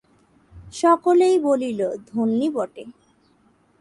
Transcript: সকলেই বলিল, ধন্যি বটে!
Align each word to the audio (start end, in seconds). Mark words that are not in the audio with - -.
সকলেই 0.73 1.35
বলিল, 1.39 1.79
ধন্যি 2.09 2.47
বটে! 2.49 2.83